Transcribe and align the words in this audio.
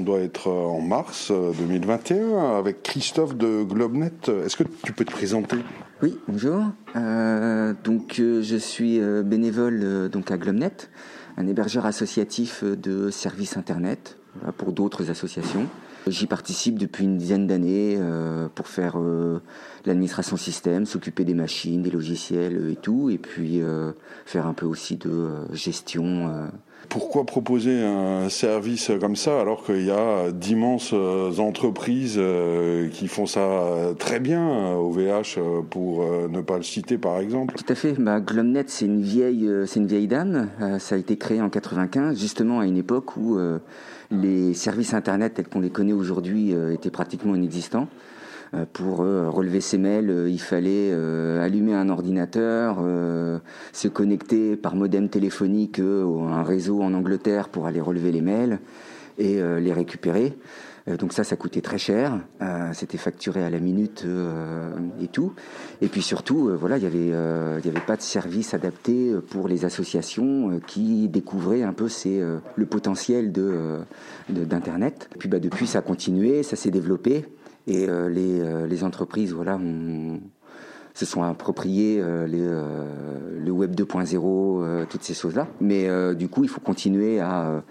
on 0.00 0.02
doit 0.02 0.20
être 0.20 0.48
en 0.48 0.80
mars 0.80 1.30
2021 1.30 2.56
avec 2.56 2.82
Christophe 2.82 3.36
de 3.36 3.62
Globnet. 3.62 4.10
Est-ce 4.28 4.56
que 4.56 4.64
tu 4.82 4.94
peux 4.94 5.04
te 5.04 5.12
présenter? 5.12 5.58
Oui, 6.02 6.16
bonjour. 6.26 6.62
donc 7.84 8.14
je 8.16 8.56
suis 8.56 8.98
bénévole 9.24 10.08
donc 10.08 10.30
à 10.30 10.38
Globnet, 10.38 10.72
un 11.36 11.46
hébergeur 11.46 11.84
associatif 11.84 12.64
de 12.64 13.10
services 13.10 13.58
internet 13.58 14.16
pour 14.56 14.72
d'autres 14.72 15.10
associations. 15.10 15.66
J'y 16.06 16.26
participe 16.26 16.78
depuis 16.78 17.04
une 17.04 17.18
dizaine 17.18 17.46
d'années 17.46 17.96
euh, 17.98 18.48
pour 18.54 18.68
faire 18.68 18.98
euh, 18.98 19.42
l'administration 19.84 20.38
système, 20.38 20.86
s'occuper 20.86 21.24
des 21.24 21.34
machines, 21.34 21.82
des 21.82 21.90
logiciels 21.90 22.70
et 22.70 22.76
tout, 22.76 23.10
et 23.10 23.18
puis 23.18 23.60
euh, 23.60 23.92
faire 24.24 24.46
un 24.46 24.54
peu 24.54 24.64
aussi 24.64 24.96
de 24.96 25.28
gestion. 25.52 26.48
Pourquoi 26.88 27.24
proposer 27.24 27.82
un 27.84 28.28
service 28.28 28.90
comme 29.00 29.14
ça 29.14 29.40
alors 29.40 29.64
qu'il 29.64 29.84
y 29.84 29.90
a 29.90 30.32
d'immenses 30.32 30.92
entreprises 30.92 32.20
qui 32.92 33.06
font 33.06 33.26
ça 33.26 33.94
très 33.98 34.18
bien, 34.18 34.74
OVH 34.74 35.38
pour 35.70 36.04
ne 36.28 36.40
pas 36.40 36.56
le 36.56 36.64
citer 36.64 36.98
par 36.98 37.20
exemple? 37.20 37.54
Tout 37.54 37.72
à 37.72 37.76
fait. 37.76 37.92
Bah, 37.92 38.18
Glomnet 38.18 38.64
c'est 38.66 38.86
une 38.86 39.02
vieille, 39.02 39.48
c'est 39.66 39.78
une 39.78 39.86
vieille 39.86 40.08
dame. 40.08 40.48
ça 40.80 40.96
a 40.96 40.98
été 40.98 41.16
créé 41.16 41.40
en 41.40 41.48
95, 41.48 42.18
justement 42.18 42.58
à 42.58 42.66
une 42.66 42.76
époque 42.76 43.16
où 43.16 43.38
les 44.10 44.54
services 44.54 44.94
Internet 44.94 45.34
tels 45.34 45.48
qu'on 45.48 45.60
les 45.60 45.70
connaît 45.70 45.92
aujourd'hui 45.92 46.52
euh, 46.52 46.72
étaient 46.72 46.90
pratiquement 46.90 47.34
inexistants. 47.34 47.88
Euh, 48.54 48.64
pour 48.72 49.02
euh, 49.02 49.30
relever 49.30 49.60
ses 49.60 49.78
mails, 49.78 50.26
il 50.28 50.40
fallait 50.40 50.92
allumer 51.40 51.74
un 51.74 51.88
ordinateur, 51.88 52.78
se 53.72 53.88
connecter 53.88 54.56
par 54.56 54.74
modem 54.74 55.08
téléphonique 55.08 55.80
à 55.80 55.82
un 55.82 56.42
réseau 56.42 56.82
en 56.82 56.94
Angleterre 56.94 57.48
pour 57.48 57.66
aller 57.66 57.80
relever 57.80 58.12
les 58.12 58.20
mails 58.20 58.60
et 59.18 59.40
les 59.60 59.72
récupérer. 59.72 60.36
Euh, 60.88 60.96
donc 60.96 61.12
ça, 61.12 61.24
ça 61.24 61.36
coûtait 61.36 61.60
très 61.60 61.78
cher. 61.78 62.18
Euh, 62.40 62.70
c'était 62.72 62.98
facturé 62.98 63.42
à 63.42 63.50
la 63.50 63.58
minute 63.58 64.04
euh, 64.06 64.72
et 65.00 65.08
tout. 65.08 65.32
Et 65.80 65.88
puis 65.88 66.02
surtout, 66.02 66.50
voilà, 66.58 66.78
il 66.78 66.80
n'y 66.80 66.86
avait, 66.86 67.60
il 67.62 67.68
avait 67.68 67.86
pas 67.86 67.96
de 67.96 68.02
service 68.02 68.54
adapté 68.54 69.14
pour 69.30 69.48
les 69.48 69.64
associations 69.64 70.60
qui 70.66 71.08
découvraient 71.08 71.62
un 71.62 71.72
peu 71.72 71.88
le 72.56 72.66
potentiel 72.66 73.32
de, 73.32 73.80
d'Internet. 74.28 75.08
Puis 75.18 75.28
bah, 75.28 75.38
depuis, 75.38 75.66
ça 75.66 75.78
a 75.78 75.82
continué, 75.82 76.42
ça 76.42 76.56
s'est 76.56 76.70
développé. 76.70 77.24
Et 77.70 77.86
les, 77.86 78.66
les, 78.66 78.84
entreprises, 78.84 79.32
voilà, 79.32 79.56
se 80.92 81.06
sont 81.06 81.22
appropriées 81.22 82.02
le 82.02 83.50
web 83.50 83.74
2.0, 83.74 84.86
toutes 84.88 85.04
ces 85.04 85.14
choses-là. 85.14 85.46
Mais 85.60 85.88
du 86.16 86.28
coup, 86.28 86.42
il 86.42 86.50
faut 86.50 86.60
continuer 86.60 87.20
à 87.20 87.62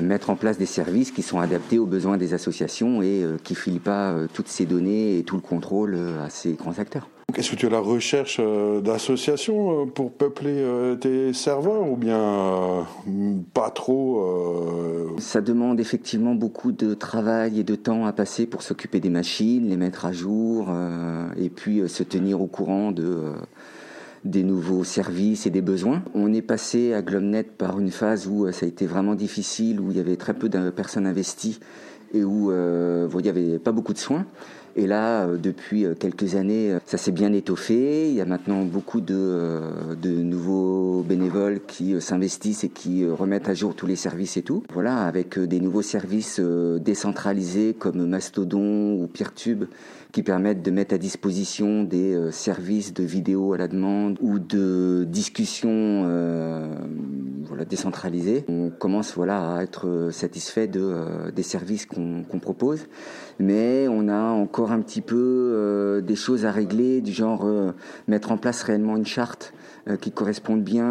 mettre 0.00 0.30
en 0.30 0.36
place 0.36 0.58
des 0.58 0.66
services 0.66 1.10
qui 1.10 1.22
sont 1.22 1.38
adaptés 1.38 1.78
aux 1.78 1.86
besoins 1.86 2.16
des 2.16 2.34
associations 2.34 3.02
et 3.02 3.22
euh, 3.22 3.36
qui 3.42 3.54
ne 3.54 3.58
filent 3.58 3.80
pas 3.80 4.12
euh, 4.12 4.26
toutes 4.32 4.48
ces 4.48 4.66
données 4.66 5.18
et 5.18 5.22
tout 5.22 5.36
le 5.36 5.42
contrôle 5.42 5.94
euh, 5.94 6.24
à 6.24 6.30
ces 6.30 6.52
grands 6.52 6.78
acteurs. 6.78 7.08
Est-ce 7.36 7.50
que 7.50 7.56
tu 7.56 7.66
as 7.66 7.70
la 7.70 7.80
recherche 7.80 8.38
d'associations 8.38 9.88
pour 9.88 10.12
peupler 10.12 10.62
tes 11.00 11.32
serveurs 11.32 11.90
ou 11.90 11.96
bien 11.96 12.86
pas 13.54 13.70
trop 13.70 15.16
Ça 15.18 15.40
demande 15.40 15.80
effectivement 15.80 16.34
beaucoup 16.34 16.70
de 16.70 16.94
travail 16.94 17.58
et 17.58 17.64
de 17.64 17.74
temps 17.74 18.06
à 18.06 18.12
passer 18.12 18.46
pour 18.46 18.62
s'occuper 18.62 19.00
des 19.00 19.08
machines, 19.08 19.68
les 19.68 19.76
mettre 19.76 20.04
à 20.04 20.12
jour 20.12 20.68
et 21.36 21.48
puis 21.48 21.88
se 21.88 22.04
tenir 22.04 22.40
au 22.40 22.46
courant 22.46 22.92
de 22.92 23.32
des 24.24 24.42
nouveaux 24.42 24.84
services 24.84 25.46
et 25.46 25.50
des 25.50 25.60
besoins. 25.60 26.02
On 26.14 26.32
est 26.32 26.42
passé 26.42 26.94
à 26.94 27.02
Glomnet 27.02 27.42
par 27.42 27.78
une 27.78 27.90
phase 27.90 28.26
où 28.26 28.46
euh, 28.46 28.52
ça 28.52 28.66
a 28.66 28.68
été 28.68 28.86
vraiment 28.86 29.14
difficile, 29.14 29.80
où 29.80 29.90
il 29.90 29.96
y 29.96 30.00
avait 30.00 30.16
très 30.16 30.34
peu 30.34 30.48
de 30.48 30.70
personnes 30.70 31.06
investies 31.06 31.60
et 32.14 32.24
où 32.24 32.50
euh, 32.50 33.08
il 33.12 33.22
n'y 33.22 33.28
avait 33.28 33.58
pas 33.58 33.72
beaucoup 33.72 33.92
de 33.92 33.98
soins. 33.98 34.24
Et 34.76 34.86
là, 34.86 35.26
euh, 35.26 35.36
depuis 35.36 35.86
quelques 35.98 36.34
années, 36.34 36.76
ça 36.86 36.98
s'est 36.98 37.12
bien 37.12 37.32
étoffé. 37.32 38.08
Il 38.08 38.14
y 38.14 38.20
a 38.20 38.24
maintenant 38.24 38.64
beaucoup 38.64 39.00
de, 39.00 39.60
nouveaux 40.04 41.02
bénévoles 41.02 41.60
qui 41.66 42.00
s'investissent 42.00 42.64
et 42.64 42.68
qui 42.68 43.06
remettent 43.06 43.48
à 43.48 43.54
jour 43.54 43.74
tous 43.74 43.86
les 43.86 43.96
services 43.96 44.36
et 44.36 44.42
tout. 44.42 44.62
Voilà, 44.72 45.04
avec 45.04 45.38
des 45.38 45.60
nouveaux 45.60 45.82
services 45.82 46.40
décentralisés 46.40 47.74
comme 47.78 48.06
Mastodon 48.06 48.94
ou 48.94 49.06
Peertube 49.06 49.64
qui 50.14 50.22
permettent 50.22 50.62
de 50.62 50.70
mettre 50.70 50.94
à 50.94 50.98
disposition 50.98 51.82
des 51.82 52.14
euh, 52.14 52.30
services 52.30 52.94
de 52.94 53.02
vidéo 53.02 53.52
à 53.52 53.58
la 53.58 53.66
demande 53.66 54.16
ou 54.20 54.38
de 54.38 55.04
discussions 55.08 56.04
euh, 56.06 56.72
voilà, 57.48 57.64
décentralisées. 57.64 58.44
On 58.46 58.70
commence 58.70 59.14
voilà, 59.16 59.56
à 59.56 59.62
être 59.64 60.10
satisfait 60.12 60.68
de, 60.68 60.80
euh, 60.80 61.32
des 61.32 61.42
services 61.42 61.84
qu'on 61.84 62.38
propose, 62.40 62.86
mais 63.40 63.88
on 63.88 64.06
a 64.06 64.22
encore 64.22 64.63
un 64.72 64.80
petit 64.80 65.00
peu 65.00 66.02
des 66.04 66.16
choses 66.16 66.44
à 66.44 66.52
régler, 66.52 67.00
du 67.00 67.12
genre 67.12 67.46
mettre 68.08 68.32
en 68.32 68.36
place 68.36 68.62
réellement 68.62 68.96
une 68.96 69.06
charte 69.06 69.52
qui 70.00 70.12
corresponde 70.12 70.62
bien 70.62 70.84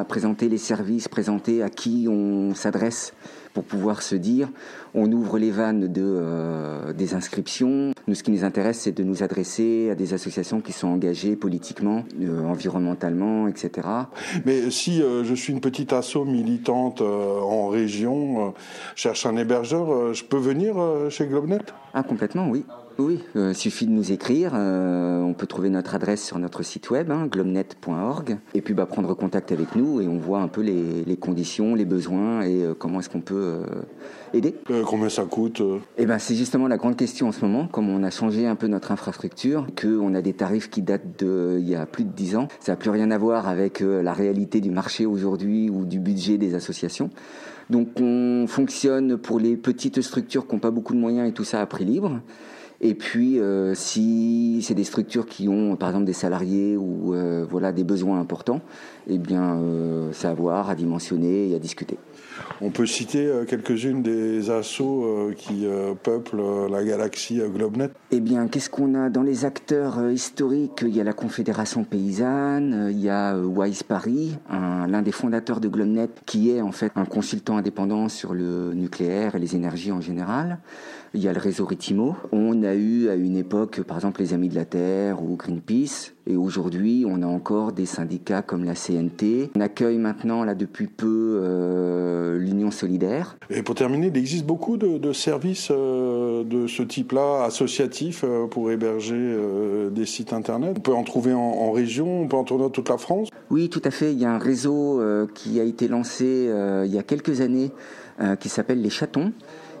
à 0.00 0.04
présenter 0.04 0.48
les 0.48 0.58
services, 0.58 1.08
présenter 1.08 1.62
à 1.62 1.70
qui 1.70 2.06
on 2.08 2.54
s'adresse 2.54 3.14
pour 3.54 3.64
pouvoir 3.64 4.02
se 4.02 4.14
dire 4.14 4.48
on 4.94 5.10
ouvre 5.12 5.38
les 5.38 5.50
vannes 5.50 5.86
de, 5.86 6.02
euh, 6.02 6.92
des 6.92 7.14
inscriptions. 7.14 7.92
Nous, 8.08 8.14
ce 8.14 8.22
qui 8.22 8.30
nous 8.30 8.44
intéresse, 8.44 8.80
c'est 8.80 8.92
de 8.92 9.04
nous 9.04 9.22
adresser 9.22 9.90
à 9.90 9.94
des 9.94 10.14
associations 10.14 10.60
qui 10.60 10.72
sont 10.72 10.88
engagées 10.88 11.36
politiquement, 11.36 12.04
euh, 12.20 12.44
environnementalement, 12.44 13.46
etc. 13.46 13.86
Mais 14.44 14.70
si 14.70 15.00
euh, 15.00 15.24
je 15.24 15.34
suis 15.34 15.52
une 15.52 15.60
petite 15.60 15.92
asso 15.92 16.24
militante 16.24 17.00
en 17.00 17.68
région, 17.68 18.54
cherche 18.96 19.26
un 19.26 19.36
hébergeur, 19.36 20.12
je 20.12 20.24
peux 20.24 20.38
venir 20.38 20.74
chez 21.08 21.26
Globnet 21.26 21.58
Ah, 21.94 22.02
complètement, 22.02 22.48
oui. 22.48 22.64
Oui, 23.00 23.20
il 23.34 23.54
suffit 23.54 23.86
de 23.86 23.92
nous 23.92 24.12
écrire. 24.12 24.52
on 24.54 25.34
peut 25.36 25.46
trouver 25.46 25.70
notre 25.70 25.94
adresse 25.94 26.24
sur 26.24 26.38
notre 26.38 26.62
site 26.62 26.90
web, 26.90 27.10
hein, 27.10 27.26
globnet.org, 27.26 28.38
et 28.54 28.60
puis 28.60 28.74
bah, 28.74 28.86
prendre 28.86 29.14
contact 29.14 29.52
avec 29.52 29.74
nous 29.74 30.00
et 30.00 30.08
on 30.08 30.18
voit 30.18 30.40
un 30.40 30.48
peu 30.48 30.60
les, 30.60 31.04
les 31.04 31.16
conditions, 31.16 31.74
les 31.74 31.84
besoins 31.84 32.42
et 32.42 32.64
comment 32.78 33.00
est-ce 33.00 33.08
qu'on 33.08 33.20
peut 33.20 33.62
aider. 34.34 34.54
Euh, 34.70 34.82
combien 34.84 35.08
ça 35.08 35.24
coûte 35.24 35.60
euh? 35.60 35.78
Eh 35.98 36.06
ben, 36.06 36.18
c'est 36.18 36.34
justement 36.34 36.68
la 36.68 36.76
grande 36.76 36.96
question 36.96 37.28
en 37.28 37.32
ce 37.32 37.44
moment. 37.44 37.66
Comme 37.66 37.88
on 37.88 38.02
a 38.02 38.10
changé 38.10 38.46
un 38.46 38.56
peu 38.56 38.66
notre 38.66 38.92
infrastructure, 38.92 39.66
qu'on 39.80 40.14
a 40.14 40.22
des 40.22 40.32
tarifs 40.32 40.70
qui 40.70 40.82
datent 40.82 41.16
d'il 41.18 41.68
y 41.68 41.74
a 41.74 41.86
plus 41.86 42.04
de 42.04 42.10
10 42.10 42.36
ans, 42.36 42.48
ça 42.60 42.72
n'a 42.72 42.76
plus 42.76 42.90
rien 42.90 43.10
à 43.10 43.18
voir 43.18 43.48
avec 43.48 43.80
euh, 43.80 44.02
la 44.02 44.12
réalité 44.12 44.60
du 44.60 44.70
marché 44.70 45.06
aujourd'hui 45.06 45.70
ou 45.70 45.84
du 45.84 45.98
budget 45.98 46.38
des 46.38 46.54
associations. 46.54 47.10
Donc 47.68 48.00
on 48.00 48.46
fonctionne 48.48 49.16
pour 49.16 49.38
les 49.38 49.56
petites 49.56 50.02
structures 50.02 50.46
qui 50.46 50.54
n'ont 50.54 50.60
pas 50.60 50.72
beaucoup 50.72 50.94
de 50.94 50.98
moyens 50.98 51.28
et 51.28 51.32
tout 51.32 51.44
ça 51.44 51.60
à 51.60 51.66
prix 51.66 51.84
libre. 51.84 52.20
Et 52.80 52.94
puis, 52.94 53.38
si 53.74 54.62
c'est 54.62 54.74
des 54.74 54.84
structures 54.84 55.26
qui 55.26 55.48
ont, 55.48 55.76
par 55.76 55.90
exemple, 55.90 56.06
des 56.06 56.14
salariés 56.14 56.76
ou 56.76 57.14
voilà 57.48 57.72
des 57.72 57.84
besoins 57.84 58.18
importants, 58.18 58.62
eh 59.06 59.18
bien, 59.18 59.60
c'est 60.12 60.28
à 60.28 60.34
voir, 60.34 60.70
à 60.70 60.74
dimensionner 60.74 61.50
et 61.50 61.54
à 61.54 61.58
discuter. 61.58 61.98
On 62.62 62.70
peut 62.70 62.86
citer 62.86 63.26
euh, 63.26 63.44
quelques-unes 63.44 64.02
des 64.02 64.50
assauts 64.50 65.04
euh, 65.04 65.34
qui 65.34 65.66
euh, 65.66 65.94
peuplent 65.94 66.68
la 66.70 66.84
galaxie 66.84 67.40
GlobeNet 67.54 67.90
Eh 68.10 68.20
bien, 68.20 68.48
qu'est-ce 68.48 68.68
qu'on 68.68 68.94
a 68.94 69.08
dans 69.08 69.22
les 69.22 69.44
acteurs 69.44 70.10
historiques? 70.10 70.82
Il 70.82 70.94
y 70.94 71.00
a 71.00 71.04
la 71.04 71.14
Confédération 71.14 71.84
paysanne, 71.84 72.88
il 72.90 73.00
y 73.00 73.08
a 73.08 73.36
Wise 73.38 73.82
Paris, 73.82 74.36
l'un 74.50 75.02
des 75.02 75.12
fondateurs 75.12 75.60
de 75.60 75.68
GlobeNet, 75.68 76.10
qui 76.26 76.50
est 76.50 76.60
en 76.60 76.72
fait 76.72 76.92
un 76.96 77.04
consultant 77.04 77.56
indépendant 77.56 78.08
sur 78.08 78.34
le 78.34 78.74
nucléaire 78.74 79.34
et 79.34 79.38
les 79.38 79.56
énergies 79.56 79.92
en 79.92 80.00
général. 80.00 80.58
Il 81.12 81.20
y 81.20 81.28
a 81.28 81.32
le 81.32 81.40
réseau 81.40 81.66
Ritimo. 81.66 82.14
On 82.30 82.62
a 82.62 82.74
eu 82.74 83.08
à 83.08 83.16
une 83.16 83.36
époque, 83.36 83.80
par 83.82 83.96
exemple, 83.96 84.20
les 84.20 84.32
Amis 84.32 84.48
de 84.48 84.54
la 84.54 84.64
Terre 84.64 85.20
ou 85.22 85.34
Greenpeace. 85.34 86.12
Et 86.28 86.36
aujourd'hui, 86.36 87.04
on 87.04 87.22
a 87.22 87.26
encore 87.26 87.72
des 87.72 87.86
syndicats 87.86 88.42
comme 88.42 88.62
la 88.62 88.74
CNT. 88.74 89.50
On 89.56 89.60
accueille 89.60 89.98
maintenant, 89.98 90.44
là, 90.44 90.54
depuis 90.54 90.86
peu, 90.86 91.40
Et 93.50 93.62
pour 93.62 93.74
terminer, 93.74 94.08
il 94.08 94.16
existe 94.16 94.44
beaucoup 94.44 94.76
de, 94.76 95.12
services 95.12 95.68
euh, 95.70 96.44
de 96.44 96.66
ce 96.66 96.82
type-là, 96.82 97.44
associatifs, 97.44 98.24
euh, 98.24 98.46
pour 98.46 98.70
héberger 98.70 99.36
des 99.90 100.06
sites 100.06 100.32
Internet. 100.32 100.74
On 100.76 100.80
peut 100.80 100.94
en 100.94 101.04
trouver 101.04 101.32
en, 101.32 101.38
en, 101.38 101.72
région, 101.72 102.22
on 102.22 102.28
peut 102.28 102.36
en 102.36 102.44
trouver 102.44 102.64
dans 102.64 102.70
toute 102.70 102.88
la 102.88 102.98
France 102.98 103.28
Oui, 103.50 103.68
tout 103.68 103.82
à 103.84 103.90
fait. 103.90 104.12
Il 104.12 104.18
y 104.18 104.24
a 104.24 104.32
un 104.32 104.38
réseau 104.38 105.00
qui 105.34 105.60
a 105.60 105.64
été 105.64 105.88
lancé 105.88 106.50
il 106.84 106.92
y 106.92 106.98
a 106.98 107.02
quelques 107.02 107.40
années 107.40 107.70
qui 108.38 108.48
s'appelle 108.48 108.82
les 108.82 108.90
Chatons 108.90 109.32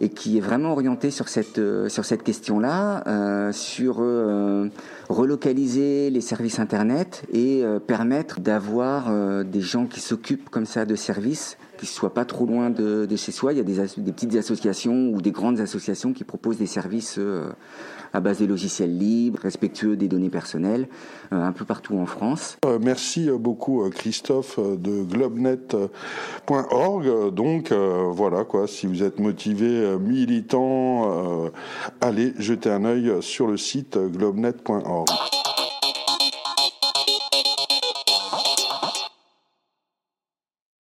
et 0.00 0.08
qui 0.08 0.38
est 0.38 0.40
vraiment 0.40 0.72
orienté 0.72 1.10
sur 1.10 1.28
cette, 1.28 1.58
euh, 1.58 1.88
sur 1.88 2.04
cette 2.04 2.22
question-là, 2.22 3.04
euh, 3.06 3.52
sur 3.52 3.98
euh, 4.00 4.68
relocaliser 5.08 6.10
les 6.10 6.20
services 6.20 6.58
Internet 6.58 7.24
et 7.32 7.64
permettre 7.86 8.40
d'avoir 8.40 9.12
des 9.44 9.60
gens 9.60 9.86
qui 9.86 10.00
s'occupent 10.00 10.48
comme 10.50 10.66
ça 10.66 10.84
de 10.84 10.94
services 10.94 11.56
qui 11.76 11.86
soit 11.86 12.14
pas 12.14 12.24
trop 12.24 12.46
loin 12.46 12.70
de, 12.70 13.06
chez 13.16 13.32
soi. 13.32 13.52
Il 13.52 13.58
y 13.58 13.60
a 13.60 13.64
des, 13.64 13.76
des, 13.98 14.12
petites 14.12 14.34
associations 14.36 15.10
ou 15.10 15.20
des 15.20 15.32
grandes 15.32 15.60
associations 15.60 16.12
qui 16.12 16.24
proposent 16.24 16.58
des 16.58 16.66
services 16.66 17.18
à 18.12 18.20
base 18.20 18.38
de 18.38 18.46
logiciels 18.46 18.96
libres, 18.96 19.40
respectueux 19.42 19.96
des 19.96 20.08
données 20.08 20.30
personnelles, 20.30 20.88
un 21.30 21.52
peu 21.52 21.64
partout 21.64 21.96
en 21.98 22.06
France. 22.06 22.56
merci 22.80 23.28
beaucoup 23.30 23.88
Christophe 23.90 24.58
de 24.58 25.02
globnet.org. 25.02 25.64
Donc 27.34 27.72
voilà 27.72 28.44
quoi, 28.44 28.66
si 28.68 28.86
vous 28.86 29.02
êtes 29.02 29.18
motivé, 29.18 29.96
militant, 29.98 31.50
allez 32.00 32.34
jeter 32.38 32.70
un 32.70 32.84
œil 32.84 33.12
sur 33.20 33.46
le 33.46 33.56
site 33.56 33.98
globnet.org. 33.98 35.08